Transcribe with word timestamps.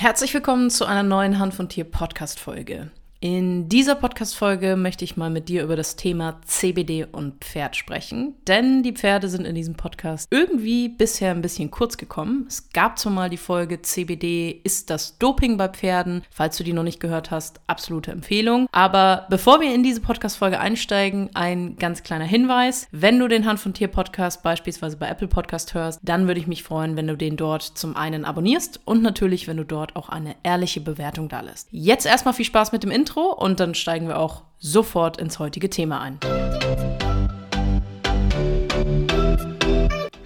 Herzlich 0.00 0.32
willkommen 0.32 0.70
zu 0.70 0.84
einer 0.84 1.02
neuen 1.02 1.40
Hand 1.40 1.54
von 1.54 1.68
Tier 1.68 1.82
Podcast 1.82 2.38
Folge. 2.38 2.92
In 3.20 3.68
dieser 3.68 3.96
Podcast-Folge 3.96 4.76
möchte 4.76 5.04
ich 5.04 5.16
mal 5.16 5.28
mit 5.28 5.48
dir 5.48 5.64
über 5.64 5.74
das 5.74 5.96
Thema 5.96 6.40
CBD 6.44 7.04
und 7.04 7.44
Pferd 7.44 7.74
sprechen, 7.74 8.36
denn 8.46 8.84
die 8.84 8.92
Pferde 8.92 9.28
sind 9.28 9.44
in 9.44 9.56
diesem 9.56 9.74
Podcast 9.74 10.28
irgendwie 10.30 10.88
bisher 10.88 11.32
ein 11.32 11.42
bisschen 11.42 11.72
kurz 11.72 11.96
gekommen. 11.96 12.46
Es 12.46 12.70
gab 12.70 12.96
zwar 12.96 13.12
mal 13.12 13.28
die 13.28 13.36
Folge 13.36 13.82
CBD 13.82 14.60
ist 14.62 14.90
das 14.90 15.18
Doping 15.18 15.56
bei 15.56 15.66
Pferden. 15.66 16.22
Falls 16.30 16.58
du 16.58 16.62
die 16.62 16.72
noch 16.72 16.84
nicht 16.84 17.00
gehört 17.00 17.32
hast, 17.32 17.58
absolute 17.66 18.12
Empfehlung. 18.12 18.68
Aber 18.70 19.26
bevor 19.30 19.60
wir 19.60 19.74
in 19.74 19.82
diese 19.82 20.00
Podcast-Folge 20.00 20.60
einsteigen, 20.60 21.30
ein 21.34 21.74
ganz 21.74 22.04
kleiner 22.04 22.24
Hinweis. 22.24 22.86
Wenn 22.92 23.18
du 23.18 23.26
den 23.26 23.46
Hand 23.46 23.58
von 23.58 23.74
Tier 23.74 23.88
Podcast 23.88 24.44
beispielsweise 24.44 24.96
bei 24.96 25.08
Apple 25.08 25.26
Podcast 25.26 25.74
hörst, 25.74 25.98
dann 26.04 26.28
würde 26.28 26.38
ich 26.38 26.46
mich 26.46 26.62
freuen, 26.62 26.94
wenn 26.94 27.08
du 27.08 27.16
den 27.16 27.36
dort 27.36 27.64
zum 27.64 27.96
einen 27.96 28.24
abonnierst 28.24 28.78
und 28.84 29.02
natürlich, 29.02 29.48
wenn 29.48 29.56
du 29.56 29.64
dort 29.64 29.96
auch 29.96 30.08
eine 30.08 30.36
ehrliche 30.44 30.80
Bewertung 30.80 31.28
da 31.28 31.40
lässt. 31.40 31.66
Jetzt 31.72 32.06
erstmal 32.06 32.34
viel 32.34 32.44
Spaß 32.44 32.70
mit 32.70 32.84
dem 32.84 32.92
Intro. 32.92 33.07
Intro 33.08 33.32
und 33.32 33.58
dann 33.58 33.74
steigen 33.74 34.06
wir 34.06 34.18
auch 34.18 34.42
sofort 34.58 35.16
ins 35.16 35.38
heutige 35.38 35.70
Thema 35.70 36.02
ein. 36.02 36.18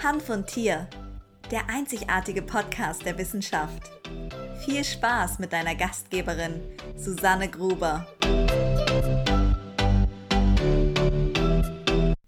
Hand 0.02 0.22
von 0.22 0.44
Tier, 0.44 0.88
der 1.52 1.68
einzigartige 1.68 2.42
Podcast 2.42 3.06
der 3.06 3.16
Wissenschaft. 3.18 3.82
Viel 4.64 4.82
Spaß 4.82 5.38
mit 5.38 5.52
deiner 5.52 5.76
Gastgeberin 5.76 6.60
Susanne 6.96 7.48
Gruber. 7.48 8.04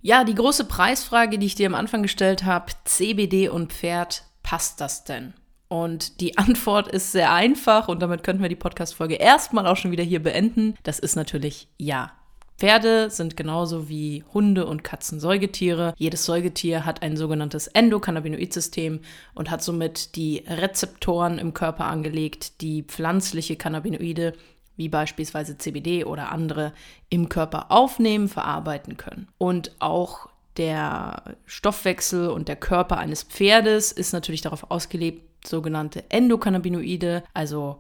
Ja, 0.03 0.23
die 0.23 0.35
große 0.35 0.67
Preisfrage, 0.67 1.41
die 1.41 1.47
ich 1.47 1.57
dir 1.57 1.67
am 1.67 1.75
Anfang 1.75 2.03
gestellt 2.03 2.45
habe, 2.45 2.73
CBD 2.85 3.49
und 3.49 3.73
Pferd, 3.73 4.23
passt 4.45 4.81
das 4.81 5.03
denn? 5.03 5.35
Und 5.75 6.21
die 6.21 6.39
Antwort 6.39 6.87
ist 6.87 7.11
sehr 7.11 7.33
einfach 7.33 7.89
und 7.89 8.01
damit 8.01 8.23
könnten 8.23 8.43
wir 8.43 8.49
die 8.49 8.55
Podcast-Folge 8.55 9.17
erstmal 9.17 9.67
auch 9.67 9.77
schon 9.77 9.91
wieder 9.91 10.05
hier 10.05 10.23
beenden. 10.23 10.75
Das 10.85 11.01
ist 11.01 11.17
natürlich 11.17 11.67
ja. 11.79 12.13
Pferde 12.57 13.11
sind 13.11 13.37
genauso 13.37 13.89
wie 13.89 14.23
Hunde 14.33 14.67
und 14.67 14.85
Katzen 14.85 15.19
Säugetiere. 15.19 15.93
Jedes 15.97 16.25
Säugetier 16.25 16.87
hat 16.87 17.03
ein 17.03 17.17
sogenanntes 17.17 17.67
Endokannabinoid-System 17.67 19.01
und 19.35 19.51
hat 19.51 19.65
somit 19.65 20.15
die 20.15 20.45
Rezeptoren 20.47 21.39
im 21.39 21.53
Körper 21.53 21.87
angelegt, 21.87 22.61
die 22.61 22.85
pflanzliche 22.85 23.57
Cannabinoide 23.57 24.35
wie 24.77 24.89
beispielsweise 24.89 25.59
CBD 25.59 26.05
oder 26.05 26.31
andere 26.31 26.73
im 27.09 27.29
Körper 27.29 27.73
aufnehmen, 27.73 28.29
verarbeiten 28.29 28.97
können. 28.97 29.27
Und 29.39 29.73
auch 29.81 30.29
der 30.57 31.37
Stoffwechsel 31.47 32.29
und 32.29 32.49
der 32.49 32.57
Körper 32.57 32.99
eines 32.99 33.23
Pferdes 33.23 33.93
ist 33.93 34.13
natürlich 34.13 34.41
darauf 34.41 34.71
ausgelegt, 34.71 35.47
sogenannte 35.47 36.05
Endokannabinoide, 36.11 37.23
also 37.35 37.79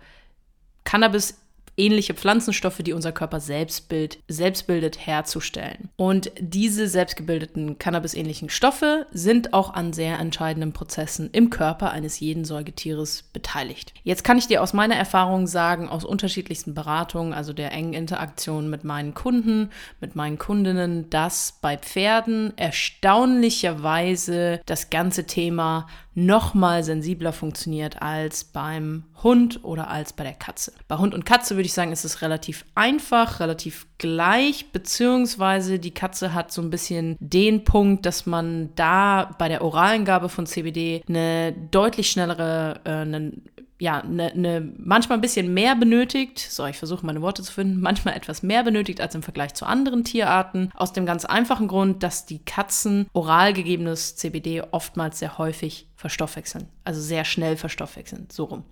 Cannabis 0.84 1.38
ähnliche 1.76 2.14
Pflanzenstoffe, 2.14 2.78
die 2.78 2.92
unser 2.92 3.12
Körper 3.12 3.40
selbst, 3.40 3.88
bild, 3.88 4.18
selbst 4.28 4.66
bildet, 4.66 5.06
herzustellen. 5.06 5.88
Und 5.96 6.30
diese 6.38 6.88
selbstgebildeten 6.88 7.78
Cannabis-ähnlichen 7.78 8.50
Stoffe 8.50 9.06
sind 9.12 9.52
auch 9.52 9.74
an 9.74 9.92
sehr 9.92 10.18
entscheidenden 10.18 10.72
Prozessen 10.72 11.30
im 11.32 11.50
Körper 11.50 11.90
eines 11.90 12.20
jeden 12.20 12.44
Säugetieres 12.44 13.24
beteiligt. 13.32 13.94
Jetzt 14.02 14.24
kann 14.24 14.38
ich 14.38 14.46
dir 14.46 14.62
aus 14.62 14.72
meiner 14.72 14.96
Erfahrung 14.96 15.46
sagen, 15.46 15.88
aus 15.88 16.04
unterschiedlichsten 16.04 16.74
Beratungen, 16.74 17.32
also 17.32 17.52
der 17.52 17.72
engen 17.72 17.94
Interaktion 17.94 18.70
mit 18.70 18.84
meinen 18.84 19.14
Kunden, 19.14 19.70
mit 20.00 20.16
meinen 20.16 20.38
Kundinnen, 20.38 21.10
dass 21.10 21.58
bei 21.60 21.76
Pferden 21.76 22.56
erstaunlicherweise 22.56 24.60
das 24.66 24.90
ganze 24.90 25.26
Thema 25.26 25.86
noch 26.14 26.54
mal 26.54 26.84
sensibler 26.84 27.32
funktioniert 27.32 28.00
als 28.00 28.44
beim 28.44 29.04
Hund 29.22 29.64
oder 29.64 29.88
als 29.88 30.12
bei 30.12 30.24
der 30.24 30.34
Katze. 30.34 30.72
Bei 30.86 30.96
Hund 30.96 31.14
und 31.14 31.26
Katze 31.26 31.56
würde 31.56 31.66
ich 31.66 31.72
sagen, 31.72 31.92
ist 31.92 32.04
es 32.04 32.22
relativ 32.22 32.64
einfach, 32.74 33.40
relativ 33.40 33.86
gleich, 33.98 34.70
beziehungsweise 34.72 35.78
die 35.78 35.92
Katze 35.92 36.34
hat 36.34 36.52
so 36.52 36.62
ein 36.62 36.70
bisschen 36.70 37.16
den 37.20 37.64
Punkt, 37.64 38.06
dass 38.06 38.26
man 38.26 38.70
da 38.76 39.34
bei 39.38 39.48
der 39.48 39.62
oralen 39.62 40.04
Gabe 40.04 40.28
von 40.28 40.46
CBD 40.46 41.02
eine 41.08 41.52
deutlich 41.70 42.10
schnellere, 42.10 42.80
äh, 42.84 42.90
eine 42.90 43.32
ja, 43.78 44.02
ne, 44.04 44.32
ne, 44.34 44.72
manchmal 44.78 45.18
ein 45.18 45.22
bisschen 45.22 45.52
mehr 45.52 45.74
benötigt, 45.74 46.38
so 46.38 46.64
ich 46.66 46.78
versuche 46.78 47.04
meine 47.04 47.22
Worte 47.22 47.42
zu 47.42 47.52
finden, 47.52 47.80
manchmal 47.82 48.16
etwas 48.16 48.42
mehr 48.42 48.62
benötigt 48.62 49.00
als 49.00 49.14
im 49.14 49.22
Vergleich 49.22 49.54
zu 49.54 49.66
anderen 49.66 50.04
Tierarten, 50.04 50.70
aus 50.74 50.92
dem 50.92 51.06
ganz 51.06 51.24
einfachen 51.24 51.68
Grund, 51.68 52.02
dass 52.02 52.26
die 52.26 52.44
Katzen 52.44 53.06
oral 53.12 53.52
gegebenes 53.52 54.16
CBD 54.16 54.62
oftmals 54.70 55.18
sehr 55.18 55.38
häufig 55.38 55.88
verstoffwechseln, 55.96 56.68
also 56.84 57.00
sehr 57.00 57.24
schnell 57.24 57.56
verstoffwechseln, 57.56 58.28
so 58.30 58.44
rum. 58.44 58.64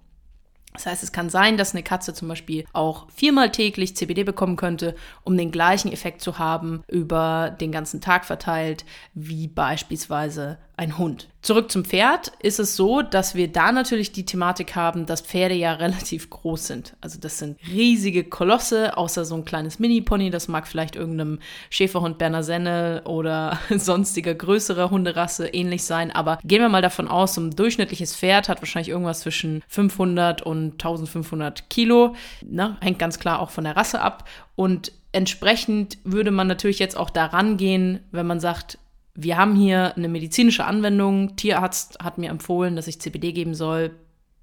Das 0.75 0.87
heißt, 0.87 1.03
es 1.03 1.13
kann 1.13 1.29
sein, 1.29 1.59
dass 1.59 1.75
eine 1.75 1.83
Katze 1.83 2.15
zum 2.15 2.29
Beispiel 2.29 2.65
auch 2.73 3.11
viermal 3.11 3.53
täglich 3.53 3.95
CBD 3.95 4.25
bekommen 4.25 4.57
könnte, 4.57 4.95
um 5.23 5.37
den 5.37 5.51
gleichen 5.51 5.93
Effekt 5.93 6.23
zu 6.23 6.39
haben 6.39 6.83
über 6.89 7.55
den 7.61 7.73
ganzen 7.73 8.01
Tag 8.01 8.25
verteilt, 8.25 8.87
wie 9.13 9.49
beispielsweise 9.49 10.59
ein 10.77 10.99
Hund. 10.99 11.29
Zurück 11.43 11.71
zum 11.71 11.85
Pferd 11.85 12.33
ist 12.41 12.61
es 12.61 12.77
so, 12.77 13.03
dass 13.03 13.35
wir 13.35 13.49
da 13.49 13.73
natürlich 13.73 14.13
die 14.13 14.25
Thematik 14.25 14.77
haben, 14.77 15.07
dass 15.07 15.21
Pferde 15.21 15.55
ja 15.55 15.73
relativ 15.75 16.31
groß 16.31 16.67
sind. 16.67 16.97
Also 17.01 17.19
das 17.21 17.39
sind 17.39 17.59
riesige 17.69 18.25
Kolosse, 18.25 18.97
außer 18.97 19.25
so 19.25 19.35
ein 19.35 19.45
kleines 19.45 19.79
Mini-Pony, 19.79 20.31
das 20.31 20.49
mag 20.49 20.67
vielleicht 20.67 20.97
irgendeinem 20.97 21.41
Schäferhund 21.69 22.19
Berner 22.19 22.43
Senne 22.43 23.03
oder 23.05 23.59
sonstiger 23.71 24.35
größerer 24.35 24.91
Hunderasse 24.91 25.49
ähnlich 25.49 25.85
sein. 25.85 26.11
Aber 26.11 26.39
gehen 26.45 26.63
wir 26.63 26.69
mal 26.69 26.83
davon 26.83 27.09
aus, 27.09 27.35
so 27.35 27.41
ein 27.41 27.51
durchschnittliches 27.51 28.17
Pferd 28.17 28.49
hat 28.49 28.63
wahrscheinlich 28.63 28.91
irgendwas 28.91 29.21
zwischen 29.21 29.63
500 29.69 30.43
und 30.43 30.73
1500 30.73 31.69
Kilo. 31.71 32.15
Ne? 32.45 32.77
Hängt 32.81 32.99
ganz 32.99 33.19
klar 33.19 33.41
auch 33.41 33.51
von 33.51 33.65
der 33.65 33.77
Rasse 33.77 34.01
ab. 34.01 34.29
Und 34.55 34.93
entsprechend 35.13 35.99
würde 36.05 36.31
man 36.31 36.47
natürlich 36.47 36.79
jetzt 36.79 36.97
auch 36.97 37.11
daran 37.11 37.57
gehen, 37.57 38.01
wenn 38.11 38.27
man 38.27 38.41
sagt, 38.41 38.79
wir 39.15 39.37
haben 39.37 39.55
hier 39.55 39.97
eine 39.97 40.09
medizinische 40.09 40.65
Anwendung. 40.65 41.37
Tierarzt 41.37 41.99
hat 42.03 42.19
mir 42.19 42.31
empfohlen, 42.31 42.77
dass 42.77 42.87
ich 42.87 43.01
CBD 43.01 43.33
geben 43.33 43.55
soll, 43.55 43.91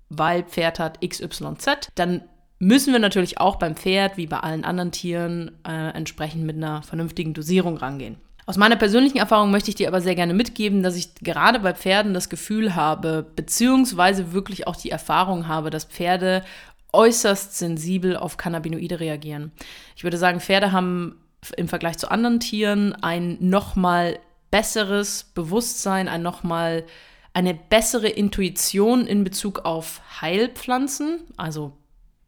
weil 0.10 0.44
Pferd 0.44 0.80
hat 0.80 1.02
XYZ. 1.02 1.90
Dann 1.96 2.22
müssen 2.60 2.94
wir 2.94 3.00
natürlich 3.00 3.40
auch 3.40 3.56
beim 3.56 3.76
Pferd, 3.76 4.18
wie 4.18 4.28
bei 4.28 4.40
allen 4.40 4.66
anderen 4.66 4.92
Tieren, 4.92 5.52
äh, 5.68 5.90
entsprechend 5.90 6.44
mit 6.44 6.58
einer 6.58 6.84
vernünftigen 6.84 7.34
Dosierung 7.34 7.78
rangehen. 7.78 8.18
Aus 8.46 8.58
meiner 8.58 8.76
persönlichen 8.76 9.20
Erfahrung 9.20 9.52
möchte 9.52 9.70
ich 9.70 9.76
dir 9.76 9.88
aber 9.88 10.02
sehr 10.02 10.16
gerne 10.16 10.34
mitgeben, 10.34 10.82
dass 10.82 10.96
ich 10.96 11.14
gerade 11.16 11.60
bei 11.60 11.74
Pferden 11.74 12.14
das 12.14 12.30
Gefühl 12.30 12.76
habe, 12.76 13.26
beziehungsweise 13.36 14.34
wirklich 14.34 14.68
auch 14.68 14.76
die 14.76 14.90
Erfahrung 14.90 15.48
habe, 15.48 15.70
dass 15.70 15.86
Pferde 15.86 16.44
äußerst 16.92 17.58
sensibel 17.58 18.18
auf 18.18 18.38
Cannabinoide 18.38 19.00
reagieren. 19.00 19.52
Ich 19.96 20.04
würde 20.04 20.18
sagen, 20.18 20.40
Pferde 20.40 20.72
haben 20.72 21.18
im 21.58 21.68
Vergleich 21.68 22.00
zu 22.00 22.10
anderen 22.10 22.40
Tieren 22.40 22.94
ein 22.96 23.38
nochmal 23.40 24.20
besseres 24.52 25.32
Bewusstsein, 25.34 26.08
ein 26.08 26.22
nochmal 26.22 26.86
eine 27.34 27.54
bessere 27.54 28.10
Intuition 28.10 29.06
in 29.06 29.24
Bezug 29.24 29.60
auf 29.66 30.02
Heilpflanzen. 30.22 31.22
Also 31.38 31.74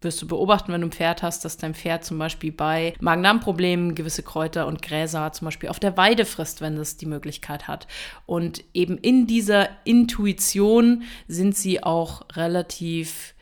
wirst 0.01 0.21
du 0.21 0.27
beobachten, 0.27 0.73
wenn 0.73 0.81
du 0.81 0.87
ein 0.87 0.91
Pferd 0.91 1.21
hast, 1.21 1.45
dass 1.45 1.57
dein 1.57 1.75
Pferd 1.75 2.03
zum 2.03 2.17
Beispiel 2.17 2.51
bei 2.51 2.93
Magen-Darm-Problemen 2.99 3.93
gewisse 3.95 4.23
Kräuter 4.23 4.67
und 4.67 4.81
Gräser 4.81 5.31
zum 5.31 5.45
Beispiel 5.45 5.69
auf 5.69 5.79
der 5.79 5.95
Weide 5.95 6.25
frisst, 6.25 6.61
wenn 6.61 6.77
es 6.77 6.97
die 6.97 7.05
Möglichkeit 7.05 7.67
hat. 7.67 7.87
Und 8.25 8.63
eben 8.73 8.97
in 8.97 9.27
dieser 9.27 9.69
Intuition 9.83 11.03
sind 11.27 11.55
sie 11.55 11.83
auch 11.83 12.23
relativ 12.33 13.35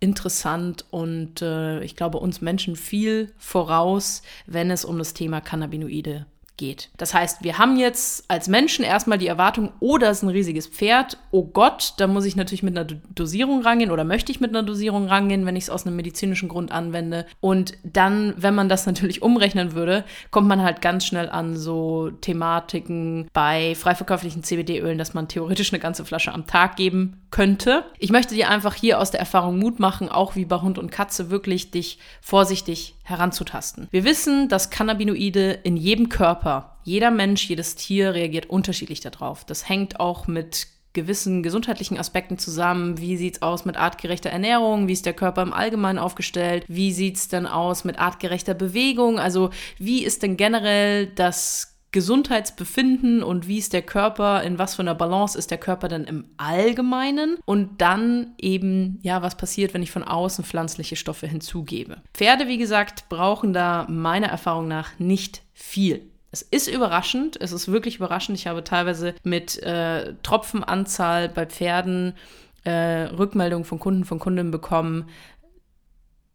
interessant 0.00 0.86
und 0.90 1.42
äh, 1.42 1.82
ich 1.82 1.94
glaube 1.94 2.18
uns 2.18 2.40
Menschen 2.40 2.74
viel 2.74 3.32
voraus, 3.36 4.22
wenn 4.46 4.70
es 4.70 4.84
um 4.84 4.98
das 4.98 5.12
Thema 5.12 5.42
Cannabinoide 5.42 6.26
geht. 6.60 6.90
Das 6.98 7.14
heißt, 7.14 7.42
wir 7.42 7.58
haben 7.58 7.76
jetzt 7.78 8.24
als 8.28 8.46
Menschen 8.46 8.84
erstmal 8.84 9.16
die 9.16 9.26
Erwartung, 9.26 9.72
oh, 9.80 9.96
da 9.96 10.10
ist 10.10 10.22
ein 10.22 10.28
riesiges 10.28 10.66
Pferd, 10.66 11.16
oh 11.30 11.42
Gott, 11.42 11.94
da 11.96 12.06
muss 12.06 12.26
ich 12.26 12.36
natürlich 12.36 12.62
mit 12.62 12.76
einer 12.76 12.86
Dosierung 13.14 13.62
rangehen 13.62 13.90
oder 13.90 14.04
möchte 14.04 14.30
ich 14.30 14.40
mit 14.40 14.50
einer 14.50 14.62
Dosierung 14.62 15.08
rangehen, 15.08 15.46
wenn 15.46 15.56
ich 15.56 15.64
es 15.64 15.70
aus 15.70 15.86
einem 15.86 15.96
medizinischen 15.96 16.50
Grund 16.50 16.70
anwende. 16.70 17.24
Und 17.40 17.72
dann, 17.82 18.34
wenn 18.36 18.54
man 18.54 18.68
das 18.68 18.84
natürlich 18.90 19.22
umrechnen 19.22 19.72
würde, 19.72 20.04
kommt 20.30 20.48
man 20.48 20.62
halt 20.62 20.82
ganz 20.82 21.06
schnell 21.06 21.30
an 21.30 21.56
so 21.56 22.10
Thematiken 22.20 23.28
bei 23.32 23.74
frei 23.74 23.94
verkäuflichen 23.94 24.44
CBD-Ölen, 24.44 24.98
dass 24.98 25.14
man 25.14 25.28
theoretisch 25.28 25.72
eine 25.72 25.80
ganze 25.80 26.04
Flasche 26.04 26.32
am 26.32 26.46
Tag 26.46 26.76
geben 26.76 27.22
könnte. 27.30 27.84
Ich 27.98 28.10
möchte 28.10 28.34
dir 28.34 28.50
einfach 28.50 28.74
hier 28.74 29.00
aus 29.00 29.10
der 29.10 29.20
Erfahrung 29.20 29.58
Mut 29.58 29.80
machen, 29.80 30.10
auch 30.10 30.36
wie 30.36 30.44
bei 30.44 30.60
Hund 30.60 30.78
und 30.78 30.92
Katze, 30.92 31.30
wirklich 31.30 31.70
dich 31.70 31.98
vorsichtig 32.20 32.96
heranzutasten. 33.10 33.88
Wir 33.90 34.04
wissen, 34.04 34.48
dass 34.48 34.70
Cannabinoide 34.70 35.52
in 35.62 35.76
jedem 35.76 36.08
Körper, 36.08 36.76
jeder 36.84 37.10
Mensch, 37.10 37.48
jedes 37.48 37.74
Tier 37.74 38.14
reagiert 38.14 38.46
unterschiedlich 38.46 39.00
darauf. 39.00 39.44
Das 39.44 39.68
hängt 39.68 40.00
auch 40.00 40.26
mit 40.26 40.68
gewissen 40.92 41.42
gesundheitlichen 41.42 41.98
Aspekten 41.98 42.38
zusammen. 42.38 42.98
Wie 42.98 43.16
sieht 43.16 43.36
es 43.36 43.42
aus 43.42 43.64
mit 43.64 43.76
artgerechter 43.76 44.30
Ernährung? 44.30 44.88
Wie 44.88 44.92
ist 44.92 45.06
der 45.06 45.12
Körper 45.12 45.42
im 45.42 45.52
Allgemeinen 45.52 45.98
aufgestellt? 45.98 46.64
Wie 46.66 46.92
sieht 46.92 47.16
es 47.16 47.28
denn 47.28 47.46
aus 47.46 47.84
mit 47.84 47.98
artgerechter 47.98 48.54
Bewegung? 48.54 49.18
Also 49.20 49.50
wie 49.78 50.02
ist 50.02 50.22
denn 50.22 50.36
generell 50.36 51.06
das 51.06 51.69
Gesundheitsbefinden 51.92 53.22
und 53.22 53.48
wie 53.48 53.58
ist 53.58 53.72
der 53.72 53.82
Körper, 53.82 54.42
in 54.42 54.58
was 54.58 54.76
für 54.76 54.82
einer 54.82 54.94
Balance 54.94 55.36
ist 55.36 55.50
der 55.50 55.58
Körper 55.58 55.88
denn 55.88 56.04
im 56.04 56.24
Allgemeinen 56.36 57.38
und 57.44 57.80
dann 57.80 58.34
eben, 58.38 59.00
ja, 59.02 59.22
was 59.22 59.36
passiert, 59.36 59.74
wenn 59.74 59.82
ich 59.82 59.90
von 59.90 60.04
außen 60.04 60.44
pflanzliche 60.44 60.96
Stoffe 60.96 61.26
hinzugebe. 61.26 62.02
Pferde, 62.14 62.46
wie 62.46 62.58
gesagt, 62.58 63.08
brauchen 63.08 63.52
da 63.52 63.86
meiner 63.88 64.28
Erfahrung 64.28 64.68
nach 64.68 64.98
nicht 64.98 65.42
viel. 65.52 66.02
Es 66.30 66.42
ist 66.42 66.68
überraschend, 66.68 67.40
es 67.40 67.50
ist 67.50 67.72
wirklich 67.72 67.96
überraschend. 67.96 68.38
Ich 68.38 68.46
habe 68.46 68.62
teilweise 68.62 69.14
mit 69.24 69.60
äh, 69.64 70.14
Tropfenanzahl 70.22 71.28
bei 71.28 71.44
Pferden 71.44 72.14
äh, 72.62 73.08
Rückmeldungen 73.16 73.64
von 73.64 73.80
Kunden, 73.80 74.04
von 74.04 74.20
Kundinnen 74.20 74.52
bekommen, 74.52 75.08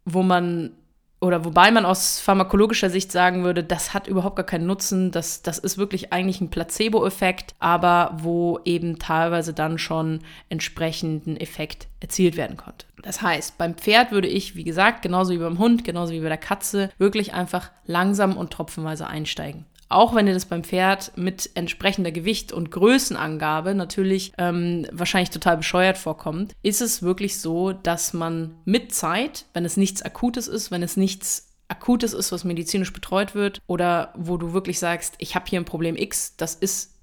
wo 0.04 0.22
man 0.22 0.72
oder 1.20 1.44
wobei 1.44 1.70
man 1.70 1.86
aus 1.86 2.20
pharmakologischer 2.20 2.90
Sicht 2.90 3.10
sagen 3.10 3.42
würde, 3.42 3.64
das 3.64 3.94
hat 3.94 4.06
überhaupt 4.06 4.36
gar 4.36 4.44
keinen 4.44 4.66
Nutzen, 4.66 5.10
das, 5.10 5.42
das 5.42 5.58
ist 5.58 5.78
wirklich 5.78 6.12
eigentlich 6.12 6.40
ein 6.40 6.50
Placebo-Effekt, 6.50 7.54
aber 7.58 8.16
wo 8.20 8.60
eben 8.64 8.98
teilweise 8.98 9.54
dann 9.54 9.78
schon 9.78 10.20
entsprechenden 10.50 11.36
Effekt 11.36 11.88
erzielt 12.00 12.36
werden 12.36 12.56
konnte. 12.56 12.86
Das 13.02 13.22
heißt, 13.22 13.56
beim 13.56 13.76
Pferd 13.76 14.12
würde 14.12 14.28
ich, 14.28 14.56
wie 14.56 14.64
gesagt, 14.64 15.02
genauso 15.02 15.32
wie 15.32 15.38
beim 15.38 15.58
Hund, 15.58 15.84
genauso 15.84 16.12
wie 16.12 16.20
bei 16.20 16.28
der 16.28 16.36
Katze, 16.36 16.90
wirklich 16.98 17.32
einfach 17.32 17.70
langsam 17.86 18.36
und 18.36 18.52
tropfenweise 18.52 19.06
einsteigen 19.06 19.64
auch 19.88 20.14
wenn 20.14 20.26
dir 20.26 20.34
das 20.34 20.46
beim 20.46 20.64
Pferd 20.64 21.12
mit 21.16 21.50
entsprechender 21.54 22.10
Gewicht 22.10 22.52
und 22.52 22.70
Größenangabe 22.70 23.74
natürlich 23.74 24.32
ähm, 24.38 24.86
wahrscheinlich 24.92 25.30
total 25.30 25.56
bescheuert 25.56 25.98
vorkommt, 25.98 26.54
ist 26.62 26.80
es 26.80 27.02
wirklich 27.02 27.40
so, 27.40 27.72
dass 27.72 28.12
man 28.12 28.56
mit 28.64 28.92
Zeit, 28.92 29.46
wenn 29.54 29.64
es 29.64 29.76
nichts 29.76 30.02
Akutes 30.02 30.48
ist, 30.48 30.70
wenn 30.70 30.82
es 30.82 30.96
nichts 30.96 31.54
Akutes 31.68 32.12
ist, 32.12 32.32
was 32.32 32.44
medizinisch 32.44 32.92
betreut 32.92 33.34
wird 33.34 33.60
oder 33.66 34.12
wo 34.16 34.36
du 34.36 34.52
wirklich 34.52 34.78
sagst, 34.78 35.14
ich 35.18 35.34
habe 35.34 35.46
hier 35.48 35.60
ein 35.60 35.64
Problem 35.64 35.96
X, 35.96 36.36
das 36.36 36.54
ist, 36.54 36.94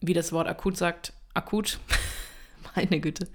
wie 0.00 0.14
das 0.14 0.32
Wort 0.32 0.48
akut 0.48 0.76
sagt, 0.76 1.12
akut. 1.34 1.78
meine 2.74 3.00
Güte. 3.00 3.28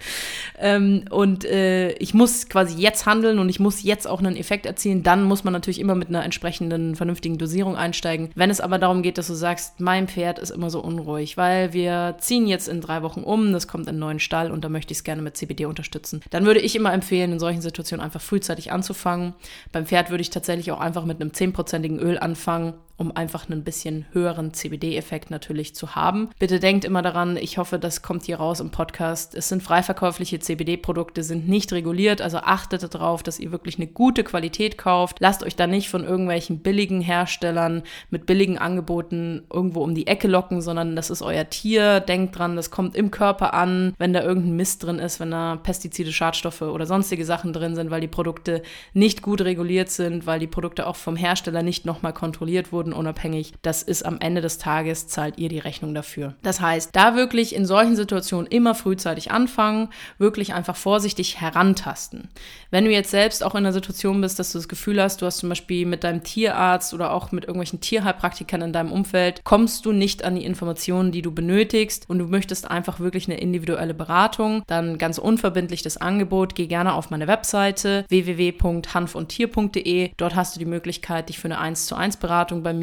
Ähm, 0.58 1.06
und 1.10 1.46
äh, 1.46 1.92
ich 1.94 2.14
muss 2.14 2.50
quasi 2.50 2.80
jetzt 2.80 3.06
handeln 3.06 3.40
und 3.40 3.50
ich 3.50 3.60
muss 3.60 3.84
jetzt 3.84 4.08
auch 4.08 4.20
einen 4.20 4.36
Effekt 4.36 4.66
erzielen. 4.66 5.04
Dann 5.04 5.24
muss 5.24 5.44
man 5.44 5.54
natürlich 5.54 5.80
immer 5.80 5.96
mit 5.96 6.10
einer 6.10 6.24
entsprechenden 6.24 6.96
vernünftigen 6.96 7.38
Dosierung 7.38 7.76
einsteigen. 7.76 8.30
Wenn 8.36 8.50
es 8.50 8.62
aber 8.62 8.80
darum 8.80 9.02
geht, 9.02 9.18
dass 9.18 9.28
du 9.28 9.34
sagst, 9.34 9.80
mein 9.80 10.08
Pferd 10.08 10.40
ist 10.40 10.50
immer 10.50 10.70
so 10.70 10.82
unruhig, 10.82 11.38
weil 11.38 11.74
wir 11.74 12.16
ziehen 12.20 12.48
jetzt 12.48 12.68
in 12.68 12.82
drei 12.82 13.02
Wochen 13.02 13.24
um, 13.24 13.54
das 13.54 13.68
kommt 13.68 13.86
in 13.86 13.90
einen 13.90 14.00
neuen 14.00 14.20
Stall 14.20 14.52
und 14.52 14.64
da 14.64 14.70
möchte 14.70 14.92
ich 14.92 15.00
es 15.00 15.04
gerne 15.04 15.22
mit 15.22 15.38
CBD 15.38 15.66
unterstützen. 15.66 16.22
Dann 16.30 16.46
würde 16.46 16.60
ich 16.60 16.76
immer 16.76 16.94
empfehlen, 16.94 17.32
in 17.32 17.40
solchen 17.40 17.62
Situationen 17.62 18.04
einfach 18.04 18.22
frühzeitig 18.22 18.72
anzufangen. 18.72 19.34
Beim 19.72 19.86
Pferd 19.86 20.10
würde 20.10 20.22
ich 20.22 20.30
tatsächlich 20.30 20.72
auch 20.72 20.80
einfach 20.80 21.06
mit 21.06 21.22
einem 21.22 21.32
10%igen 21.32 22.00
Öl 22.00 22.18
anfangen 22.20 22.74
um 23.00 23.16
einfach 23.16 23.50
einen 23.50 23.64
bisschen 23.64 24.06
höheren 24.12 24.54
CBD-Effekt 24.54 25.32
natürlich 25.32 25.74
zu 25.74 25.96
haben. 25.96 26.30
Bitte 26.38 26.60
denkt 26.60 26.84
immer 26.84 27.02
daran, 27.02 27.38
ich 27.38 27.58
hoffe, 27.58 27.80
das 27.80 28.02
kommt 28.02 28.26
hier 28.26 28.38
raus 28.38 28.60
im 28.60 28.72
Podcast. 28.72 29.36
Es 29.36 29.48
sind 29.48 29.64
freiverkäufliche 29.64 30.40
CBD-Produkte, 30.40 31.24
sind 31.24 31.48
nicht 31.48 31.72
reguliert, 31.72 32.22
also 32.22 32.40
achtet 32.40 32.94
darauf, 32.94 33.24
dass 33.24 33.40
ihr 33.40 33.54
wirklich 33.54 33.78
eine 33.78 33.88
gute 33.88 34.26
Qualität 34.26 34.78
kauft. 34.78 35.18
Lasst 35.22 35.44
euch 35.44 35.56
da 35.56 35.66
nicht 35.66 35.90
von 35.90 36.04
irgendwelchen 36.04 36.60
billigen 36.60 37.00
Herstellern 37.00 37.84
mit 38.10 38.26
billigen 38.26 38.58
Angeboten 38.58 39.44
irgendwo 39.52 39.82
um 39.82 39.96
die 39.96 40.08
Ecke 40.08 40.28
locken, 40.28 40.62
sondern 40.62 40.98
das 40.98 41.10
ist 41.10 41.22
euer 41.22 41.50
Tier. 41.50 42.02
Denkt 42.02 42.38
dran, 42.38 42.58
das 42.58 42.70
kommt 42.70 42.98
im 42.98 43.12
Körper 43.12 43.54
an, 43.54 43.94
wenn 43.98 44.12
da 44.12 44.22
irgendein 44.22 44.58
Mist 44.58 44.84
drin 44.84 45.00
ist, 45.00 45.22
wenn 45.22 45.32
da 45.32 45.56
Pestizide, 45.56 46.12
Schadstoffe 46.12 46.62
oder 46.62 46.86
sonstige 46.86 47.24
Sachen 47.24 47.54
drin 47.54 47.76
sind, 47.76 47.92
weil 47.92 48.02
die 48.02 48.08
Produkte 48.08 48.62
nicht 48.94 49.22
gut 49.22 49.40
reguliert 49.40 49.90
sind, 49.90 50.28
weil 50.28 50.40
die 50.40 50.48
Produkte 50.48 50.86
auch 50.86 50.98
vom 50.98 51.16
Hersteller 51.16 51.64
nicht 51.64 51.86
nochmal 51.86 52.14
kontrolliert 52.14 52.74
wurden 52.74 52.89
unabhängig. 52.94 53.54
Das 53.62 53.84
ist 53.84 54.06
am 54.06 54.20
Ende 54.20 54.42
des 54.42 54.58
Tages, 54.58 55.08
zahlt 55.08 55.38
ihr 55.38 55.50
die 55.50 55.60
Rechnung 55.60 55.94
dafür. 55.94 56.36
Das 56.42 56.62
heißt, 56.62 56.90
da 56.94 57.16
wirklich 57.16 57.56
in 57.56 57.66
solchen 57.66 57.96
Situationen 57.96 58.48
immer 58.48 58.76
frühzeitig 58.76 59.32
anfangen, 59.32 59.90
wirklich 60.18 60.54
einfach 60.54 60.76
vorsichtig 60.76 61.42
herantasten. 61.42 62.30
Wenn 62.72 62.86
du 62.86 62.92
jetzt 62.92 63.12
selbst 63.12 63.44
auch 63.44 63.56
in 63.56 63.60
einer 63.60 63.74
Situation 63.74 64.22
bist, 64.22 64.40
dass 64.40 64.52
du 64.52 64.58
das 64.58 64.68
Gefühl 64.68 65.02
hast, 65.02 65.22
du 65.22 65.26
hast 65.26 65.40
zum 65.40 65.50
Beispiel 65.50 65.86
mit 65.86 66.04
deinem 66.04 66.24
Tierarzt 66.24 66.94
oder 66.94 67.14
auch 67.14 67.32
mit 67.32 67.46
irgendwelchen 67.46 67.82
Tierheilpraktikern 67.82 68.62
in 68.62 68.74
deinem 68.74 68.92
Umfeld, 68.92 69.44
kommst 69.44 69.86
du 69.86 69.92
nicht 69.92 70.24
an 70.24 70.36
die 70.36 70.46
Informationen, 70.46 71.12
die 71.12 71.22
du 71.22 71.32
benötigst 71.32 72.10
und 72.10 72.20
du 72.20 72.26
möchtest 72.26 72.70
einfach 72.70 73.00
wirklich 73.00 73.28
eine 73.28 73.40
individuelle 73.40 73.94
Beratung, 73.94 74.64
dann 74.68 74.98
ganz 74.98 75.18
unverbindlich 75.18 75.82
das 75.82 75.98
Angebot, 75.98 76.56
geh 76.56 76.68
gerne 76.68 76.94
auf 76.94 77.10
meine 77.10 77.28
Webseite 77.28 78.06
www.hanfundtier.de. 78.10 80.12
Dort 80.18 80.36
hast 80.36 80.56
du 80.56 80.60
die 80.60 80.66
Möglichkeit, 80.66 81.30
dich 81.30 81.40
für 81.40 81.48
eine 81.48 81.60
1 81.60 81.86
zu 81.86 81.96
1 81.96 82.18
Beratung 82.18 82.64
bei 82.64 82.74
mir 82.74 82.79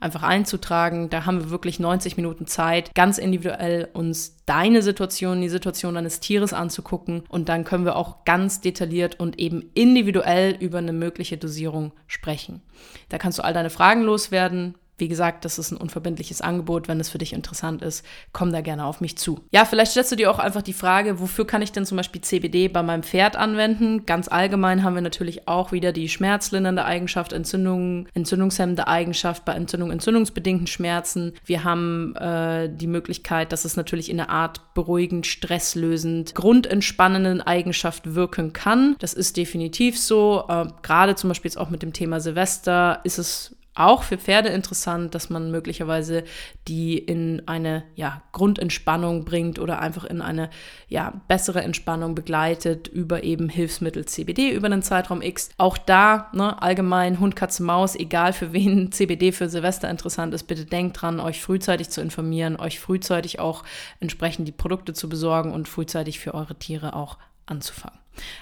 einfach 0.00 0.22
einzutragen. 0.22 1.10
Da 1.10 1.26
haben 1.26 1.40
wir 1.40 1.50
wirklich 1.50 1.80
90 1.80 2.16
Minuten 2.16 2.46
Zeit, 2.46 2.94
ganz 2.94 3.18
individuell 3.18 3.88
uns 3.92 4.36
deine 4.46 4.82
Situation, 4.82 5.40
die 5.40 5.48
Situation 5.48 5.94
deines 5.94 6.20
Tieres 6.20 6.52
anzugucken 6.52 7.24
und 7.28 7.48
dann 7.48 7.64
können 7.64 7.84
wir 7.84 7.96
auch 7.96 8.24
ganz 8.24 8.60
detailliert 8.60 9.18
und 9.18 9.38
eben 9.38 9.70
individuell 9.74 10.56
über 10.58 10.78
eine 10.78 10.92
mögliche 10.92 11.36
Dosierung 11.36 11.92
sprechen. 12.06 12.62
Da 13.08 13.18
kannst 13.18 13.38
du 13.38 13.44
all 13.44 13.54
deine 13.54 13.70
Fragen 13.70 14.02
loswerden, 14.02 14.74
wie 14.98 15.08
gesagt, 15.08 15.44
das 15.44 15.58
ist 15.58 15.72
ein 15.72 15.76
unverbindliches 15.76 16.40
Angebot. 16.40 16.88
Wenn 16.88 17.00
es 17.00 17.10
für 17.10 17.18
dich 17.18 17.32
interessant 17.32 17.82
ist, 17.82 18.04
komm 18.32 18.52
da 18.52 18.60
gerne 18.60 18.84
auf 18.84 19.00
mich 19.00 19.18
zu. 19.18 19.40
Ja, 19.50 19.64
vielleicht 19.64 19.90
stellst 19.92 20.12
du 20.12 20.16
dir 20.16 20.30
auch 20.30 20.38
einfach 20.38 20.62
die 20.62 20.72
Frage, 20.72 21.20
wofür 21.20 21.46
kann 21.46 21.62
ich 21.62 21.72
denn 21.72 21.84
zum 21.84 21.96
Beispiel 21.96 22.22
CBD 22.22 22.68
bei 22.68 22.82
meinem 22.82 23.02
Pferd 23.02 23.36
anwenden? 23.36 24.06
Ganz 24.06 24.28
allgemein 24.28 24.82
haben 24.82 24.94
wir 24.94 25.02
natürlich 25.02 25.48
auch 25.48 25.72
wieder 25.72 25.92
die 25.92 26.08
schmerzlindernde 26.08 26.84
Eigenschaft, 26.84 27.32
Entzündung, 27.32 28.08
entzündungshemmende 28.14 28.88
Eigenschaft 28.88 29.44
bei 29.44 29.52
Entzündung, 29.52 29.90
entzündungsbedingten 29.90 30.66
Schmerzen. 30.66 31.34
Wir 31.44 31.64
haben 31.64 32.16
äh, 32.16 32.70
die 32.70 32.86
Möglichkeit, 32.86 33.52
dass 33.52 33.64
es 33.64 33.76
natürlich 33.76 34.10
in 34.10 34.20
einer 34.20 34.30
Art 34.30 34.74
beruhigend, 34.74 35.26
stresslösend, 35.26 36.34
grundentspannenden 36.34 37.42
Eigenschaft 37.42 38.14
wirken 38.14 38.52
kann. 38.52 38.96
Das 38.98 39.12
ist 39.12 39.36
definitiv 39.36 39.98
so. 39.98 40.44
Äh, 40.48 40.66
Gerade 40.82 41.16
zum 41.16 41.28
Beispiel 41.28 41.50
jetzt 41.50 41.58
auch 41.58 41.70
mit 41.70 41.82
dem 41.82 41.92
Thema 41.92 42.20
Silvester 42.20 43.00
ist 43.04 43.18
es 43.18 43.56
auch 43.76 44.02
für 44.02 44.18
Pferde 44.18 44.48
interessant, 44.48 45.14
dass 45.14 45.30
man 45.30 45.50
möglicherweise 45.50 46.24
die 46.66 46.98
in 46.98 47.42
eine 47.46 47.84
ja, 47.94 48.22
Grundentspannung 48.32 49.24
bringt 49.24 49.58
oder 49.58 49.80
einfach 49.80 50.04
in 50.04 50.22
eine 50.22 50.50
ja, 50.88 51.12
bessere 51.28 51.62
Entspannung 51.62 52.14
begleitet 52.14 52.88
über 52.88 53.22
eben 53.22 53.48
Hilfsmittel 53.48 54.06
CBD 54.06 54.50
über 54.50 54.66
einen 54.66 54.82
Zeitraum 54.82 55.22
X. 55.22 55.50
Auch 55.58 55.78
da 55.78 56.30
ne, 56.32 56.60
allgemein 56.62 57.20
Hund, 57.20 57.36
Katze, 57.36 57.62
Maus, 57.62 57.94
egal 57.94 58.32
für 58.32 58.52
wen 58.52 58.90
CBD 58.96 59.32
für 59.32 59.48
Silvester 59.48 59.90
interessant 59.90 60.34
ist, 60.34 60.44
bitte 60.44 60.64
denkt 60.64 61.00
dran, 61.00 61.20
euch 61.20 61.40
frühzeitig 61.40 61.90
zu 61.90 62.00
informieren, 62.00 62.56
euch 62.56 62.80
frühzeitig 62.80 63.38
auch 63.38 63.62
entsprechend 64.00 64.48
die 64.48 64.52
Produkte 64.52 64.94
zu 64.94 65.08
besorgen 65.08 65.52
und 65.52 65.68
frühzeitig 65.68 66.18
für 66.18 66.34
eure 66.34 66.58
Tiere 66.58 66.94
auch 66.94 67.18
anzufangen. 67.46 67.98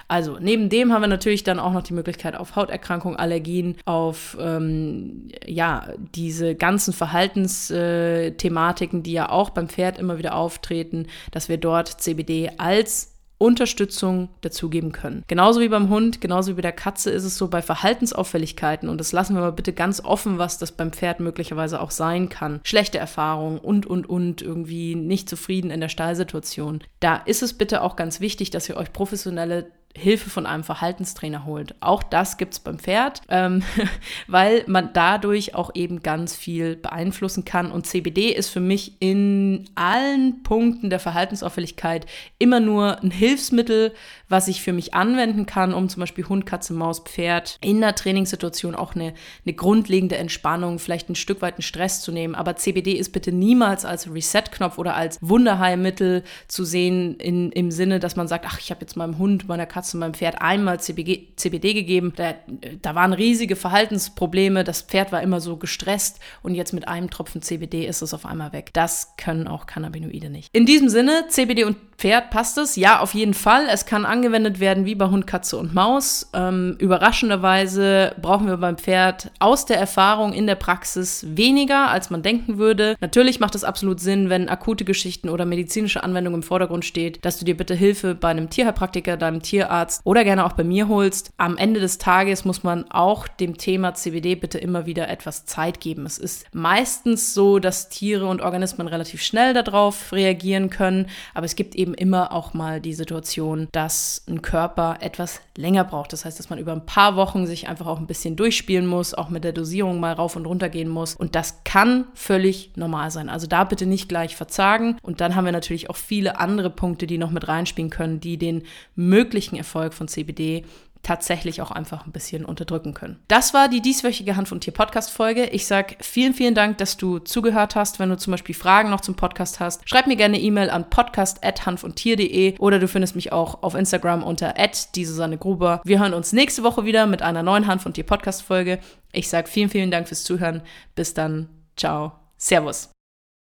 Also 0.09 0.38
neben 0.41 0.69
dem 0.69 0.93
haben 0.93 1.03
wir 1.03 1.09
natürlich 1.09 1.44
dann 1.44 1.59
auch 1.59 1.73
noch 1.73 1.82
die 1.82 1.94
Möglichkeit 1.94 2.37
auf 2.37 2.56
Hauterkrankungen, 2.56 3.19
Allergien, 3.19 3.76
auf 3.85 4.37
ähm, 4.40 5.28
ja 5.47 5.88
diese 6.14 6.54
ganzen 6.54 6.93
Verhaltensthematiken, 6.93 9.02
die 9.02 9.12
ja 9.12 9.31
auch 9.31 9.50
beim 9.50 9.69
Pferd 9.69 9.99
immer 9.99 10.19
wieder 10.19 10.35
auftreten, 10.35 11.07
dass 11.31 11.49
wir 11.49 11.59
dort 11.59 11.88
CBD 11.88 12.50
als 12.59 13.13
Unterstützung 13.38 14.29
dazugeben 14.41 14.93
können. 14.93 15.25
Genauso 15.26 15.61
wie 15.61 15.69
beim 15.69 15.88
Hund, 15.88 16.21
genauso 16.21 16.53
wie 16.53 16.57
bei 16.57 16.62
der 16.62 16.73
Katze 16.73 17.11
ist 17.11 17.25
es 17.25 17.37
so 17.37 17.49
bei 17.49 17.62
Verhaltensauffälligkeiten 17.62 18.88
und 18.88 18.99
das 18.99 19.12
lassen 19.12 19.35
wir 19.35 19.41
mal 19.41 19.53
bitte 19.53 19.73
ganz 19.73 20.03
offen, 20.03 20.38
was 20.38 20.59
das 20.59 20.73
beim 20.73 20.93
Pferd 20.93 21.21
möglicherweise 21.21 21.81
auch 21.81 21.91
sein 21.91 22.29
kann. 22.29 22.61
Schlechte 22.64 22.99
Erfahrungen 22.99 23.59
und 23.59 23.87
und 23.87 24.09
und 24.09 24.43
irgendwie 24.43 24.95
nicht 24.95 25.29
zufrieden 25.29 25.71
in 25.71 25.81
der 25.81 25.88
Stallsituation. 25.88 26.83
Da 27.00 27.17
ist 27.17 27.43
es 27.43 27.55
bitte 27.55 27.83
auch 27.83 27.97
ganz 27.97 28.21
wichtig, 28.21 28.50
dass 28.50 28.69
ihr 28.69 28.76
euch 28.76 28.93
professionelle 28.93 29.67
Hilfe 29.96 30.28
von 30.28 30.44
einem 30.44 30.64
Verhaltenstrainer 30.64 31.44
holt. 31.44 31.76
Auch 31.78 32.02
das 32.02 32.36
gibt 32.36 32.54
es 32.54 32.60
beim 32.60 32.78
Pferd, 32.80 33.22
ähm, 33.28 33.62
weil 34.26 34.64
man 34.66 34.90
dadurch 34.92 35.54
auch 35.54 35.70
eben 35.74 36.02
ganz 36.02 36.34
viel 36.34 36.74
beeinflussen 36.74 37.44
kann. 37.44 37.70
Und 37.70 37.86
CBD 37.86 38.30
ist 38.30 38.48
für 38.48 38.60
mich 38.60 38.96
in 38.98 39.66
allen 39.76 40.42
Punkten 40.42 40.90
der 40.90 40.98
Verhaltensauffälligkeit 40.98 42.06
immer 42.38 42.58
nur 42.58 43.00
ein 43.02 43.12
Hilfsmittel, 43.12 43.92
was 44.28 44.48
ich 44.48 44.62
für 44.62 44.72
mich 44.72 44.94
anwenden 44.94 45.46
kann, 45.46 45.72
um 45.72 45.88
zum 45.88 46.00
Beispiel 46.00 46.26
Hund, 46.28 46.44
Katze, 46.44 46.72
Maus, 46.72 46.98
Pferd 46.98 47.58
in 47.60 47.80
der 47.80 47.94
Trainingssituation 47.94 48.74
auch 48.74 48.96
eine, 48.96 49.14
eine 49.44 49.54
grundlegende 49.54 50.16
Entspannung, 50.16 50.80
vielleicht 50.80 51.08
ein 51.08 51.14
Stück 51.14 51.40
weit 51.40 51.54
einen 51.54 51.62
Stress 51.62 52.00
zu 52.00 52.10
nehmen. 52.10 52.34
Aber 52.34 52.56
CBD 52.56 52.94
ist 52.94 53.12
bitte 53.12 53.30
niemals 53.30 53.84
als 53.84 54.12
Reset-Knopf 54.12 54.78
oder 54.78 54.96
als 54.96 55.18
Wunderheilmittel 55.20 56.24
zu 56.48 56.64
sehen 56.64 57.14
in, 57.16 57.52
im 57.52 57.70
Sinne, 57.70 58.00
dass 58.00 58.16
man 58.16 58.26
sagt, 58.26 58.44
ach, 58.48 58.58
ich 58.58 58.70
habe 58.70 58.80
jetzt 58.80 58.96
meinem 58.96 59.18
Hund, 59.18 59.46
meiner 59.46 59.66
Katze, 59.66 59.84
meinem 59.93 60.14
Pferd 60.14 60.41
einmal 60.41 60.81
CBG, 60.81 61.35
CBD 61.37 61.75
gegeben. 61.75 62.14
Da, 62.17 62.35
da 62.81 62.95
waren 62.95 63.12
riesige 63.12 63.57
Verhaltensprobleme. 63.57 64.64
Das 64.64 64.81
Pferd 64.81 65.12
war 65.12 65.23
immer 65.23 65.41
so 65.41 65.59
gestresst 65.59 66.21
und 66.43 66.55
jetzt 66.55 66.73
mit 66.73 66.88
einem 66.88 67.11
Tropfen 67.11 67.43
CBD 67.43 67.87
ist 67.87 68.00
es 68.00 68.14
auf 68.14 68.25
einmal 68.25 68.53
weg. 68.53 68.71
Das 68.73 69.17
können 69.17 69.47
auch 69.47 69.67
Cannabinoide 69.67 70.31
nicht. 70.31 70.49
In 70.53 70.64
diesem 70.64 70.88
Sinne, 70.88 71.26
CBD 71.29 71.64
und 71.64 71.76
Pferd 71.98 72.30
passt 72.30 72.58
es? 72.58 72.76
Ja, 72.76 73.00
auf 73.00 73.14
jeden 73.14 73.34
Fall. 73.34 73.66
Es 73.70 73.86
kann 73.86 74.04
angewendet 74.04 74.60
werden 74.60 74.84
wie 74.84 74.94
bei 74.94 75.06
Hund, 75.06 75.26
Katze 75.26 75.56
und 75.56 75.74
Maus. 75.74 76.30
Ähm, 76.32 76.76
überraschenderweise 76.78 78.14
brauchen 78.20 78.46
wir 78.46 78.56
beim 78.56 78.78
Pferd 78.78 79.30
aus 79.38 79.66
der 79.66 79.78
Erfahrung 79.78 80.32
in 80.32 80.46
der 80.46 80.54
Praxis 80.54 81.24
weniger, 81.28 81.90
als 81.90 82.10
man 82.10 82.22
denken 82.22 82.58
würde. 82.58 82.96
Natürlich 83.00 83.40
macht 83.40 83.54
es 83.54 83.64
absolut 83.64 84.00
Sinn, 84.00 84.30
wenn 84.30 84.48
akute 84.48 84.84
Geschichten 84.84 85.28
oder 85.28 85.44
medizinische 85.44 86.02
Anwendungen 86.02 86.40
im 86.40 86.42
Vordergrund 86.42 86.84
steht, 86.84 87.24
dass 87.24 87.38
du 87.38 87.44
dir 87.44 87.56
bitte 87.56 87.74
Hilfe 87.74 88.14
bei 88.14 88.28
einem 88.28 88.50
Tierheilpraktiker, 88.50 89.16
deinem 89.16 89.42
Tierarzt 89.42 90.00
oder 90.04 90.24
gerne 90.24 90.44
auch 90.44 90.52
bei 90.52 90.64
mir 90.64 90.88
holst. 90.88 91.30
Am 91.36 91.56
Ende 91.56 91.80
des 91.80 91.98
Tages 91.98 92.44
muss 92.44 92.62
man 92.62 92.90
auch 92.90 93.28
dem 93.28 93.56
Thema 93.56 93.94
CBD 93.94 94.34
bitte 94.34 94.58
immer 94.58 94.86
wieder 94.86 95.08
etwas 95.08 95.46
Zeit 95.46 95.80
geben. 95.80 96.06
Es 96.06 96.18
ist 96.18 96.46
meistens 96.52 97.34
so, 97.34 97.58
dass 97.58 97.88
Tiere 97.88 98.26
und 98.26 98.42
Organismen 98.42 98.88
relativ 98.88 99.22
schnell 99.22 99.54
darauf 99.54 100.12
reagieren 100.12 100.70
können, 100.70 101.06
aber 101.34 101.46
es 101.46 101.56
gibt 101.56 101.74
eben 101.74 101.84
immer 101.93 102.33
auch 102.33 102.55
mal 102.55 102.81
die 102.81 102.95
Situation, 102.95 103.69
dass 103.73 104.25
ein 104.26 104.41
Körper 104.41 104.99
etwas 105.00 105.43
länger 105.57 105.85
braucht. 105.85 106.12
Das 106.14 106.25
heißt, 106.25 106.38
dass 106.38 106.49
man 106.49 106.59
über 106.59 106.73
ein 106.73 106.87
paar 106.87 107.17
Wochen 107.17 107.47
sich 107.47 107.69
einfach 107.69 107.87
auch 107.87 107.99
ein 107.99 108.07
bisschen 108.07 108.37
durchspielen 108.37 108.87
muss, 108.87 109.12
auch 109.12 109.29
mit 109.29 109.45
der 109.45 109.53
Dosierung 109.53 110.00
mal 110.00 110.14
rauf 110.14 110.37
und 110.37 110.47
runter 110.47 110.69
gehen 110.69 110.88
muss. 110.88 111.14
Und 111.14 111.35
das 111.35 111.64
kann 111.64 112.07
völlig 112.14 112.71
normal 112.76 113.11
sein. 113.11 113.29
Also 113.29 113.47
da 113.47 113.64
bitte 113.64 113.85
nicht 113.85 114.09
gleich 114.09 114.37
verzagen. 114.37 114.97
Und 115.03 115.21
dann 115.21 115.35
haben 115.35 115.45
wir 115.45 115.53
natürlich 115.53 115.91
auch 115.91 115.97
viele 115.97 116.41
andere 116.41 116.71
Punkte, 116.71 117.07
die 117.07 117.19
noch 117.19 117.31
mit 117.31 117.49
reinspielen 117.49 117.91
können, 117.91 118.21
die 118.21 118.38
den 118.38 118.62
möglichen 118.95 119.57
Erfolg 119.57 119.93
von 119.93 120.09
CBD 120.09 120.64
tatsächlich 121.04 121.62
auch 121.62 121.70
einfach 121.70 122.06
ein 122.06 122.12
bisschen 122.12 122.44
unterdrücken 122.44 122.94
können. 122.94 123.20
Das 123.28 123.54
war 123.54 123.68
die 123.68 123.80
dieswöchige 123.80 124.34
Hanf 124.37 124.50
und 124.50 124.62
Tier 124.62 124.73
Podcast 124.73 125.11
Folge. 125.11 125.44
Ich 125.46 125.66
sage 125.66 125.96
vielen, 126.00 126.34
vielen 126.34 126.54
Dank, 126.54 126.78
dass 126.78 126.96
du 126.96 127.20
zugehört 127.20 127.76
hast. 127.76 128.00
Wenn 128.00 128.08
du 128.08 128.16
zum 128.16 128.32
Beispiel 128.32 128.54
Fragen 128.54 128.90
noch 128.90 129.00
zum 129.00 129.14
Podcast 129.14 129.61
hast, 129.61 129.88
schreib 129.88 130.06
mir 130.06 130.16
gerne 130.16 130.40
E-Mail 130.40 130.70
an 130.70 130.90
podcast@hanfundtier.de 130.90 132.58
oder 132.58 132.78
du 132.78 132.88
findest 132.88 133.14
mich 133.14 133.32
auch 133.32 133.62
auf 133.62 133.75
Instagram 133.75 134.23
unter 134.23 134.54
die 134.94 135.04
Susanne 135.04 135.38
Gruber. 135.38 135.80
Wir 135.84 136.00
hören 136.00 136.14
uns 136.14 136.32
nächste 136.32 136.62
Woche 136.62 136.84
wieder 136.84 137.06
mit 137.06 137.23
einer 137.23 137.42
neuen 137.42 137.66
Hanf 137.66 137.87
und 137.87 137.94
Tier 137.94 138.04
Podcast 138.04 138.42
Folge. 138.42 138.80
Ich 139.12 139.28
sage 139.28 139.49
vielen, 139.49 139.68
vielen 139.68 139.90
Dank 139.90 140.08
fürs 140.08 140.25
Zuhören. 140.25 140.62
Bis 140.94 141.14
dann. 141.14 141.49
Ciao. 141.76 142.12
Servus. 142.37 142.93